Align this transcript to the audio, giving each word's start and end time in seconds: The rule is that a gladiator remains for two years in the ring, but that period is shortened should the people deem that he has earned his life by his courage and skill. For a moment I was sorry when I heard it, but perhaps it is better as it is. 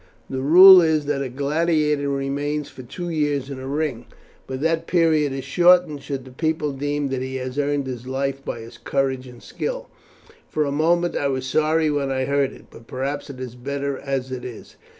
The 0.31 0.41
rule 0.41 0.81
is 0.81 1.05
that 1.05 1.21
a 1.21 1.29
gladiator 1.29 2.09
remains 2.09 2.69
for 2.69 2.81
two 2.81 3.09
years 3.11 3.51
in 3.51 3.57
the 3.59 3.67
ring, 3.67 4.07
but 4.47 4.59
that 4.61 4.87
period 4.87 5.31
is 5.31 5.43
shortened 5.45 6.01
should 6.01 6.25
the 6.25 6.31
people 6.31 6.71
deem 6.71 7.09
that 7.09 7.21
he 7.21 7.35
has 7.35 7.59
earned 7.59 7.85
his 7.85 8.07
life 8.07 8.43
by 8.43 8.61
his 8.61 8.79
courage 8.79 9.27
and 9.27 9.43
skill. 9.43 9.89
For 10.49 10.65
a 10.65 10.71
moment 10.71 11.15
I 11.15 11.27
was 11.27 11.45
sorry 11.45 11.91
when 11.91 12.09
I 12.09 12.25
heard 12.25 12.51
it, 12.51 12.65
but 12.71 12.87
perhaps 12.87 13.29
it 13.29 13.39
is 13.39 13.53
better 13.53 13.95
as 13.99 14.31
it 14.31 14.43
is. 14.43 14.75